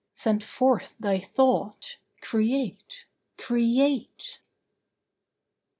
Send 0.15 0.43
forth 0.43 0.95
thy 0.99 1.19
thought— 1.19 1.97
Create—Create! 2.21 4.39